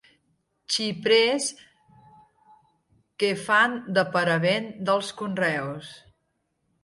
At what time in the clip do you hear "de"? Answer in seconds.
3.99-4.07